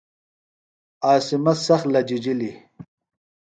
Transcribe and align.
عاصمہ 1.09 1.53
سخت 1.65 1.85
لجِجلیۡ۔ 1.93 2.55